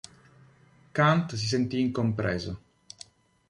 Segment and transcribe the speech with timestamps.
[0.93, 2.61] Kant si sentì incompreso.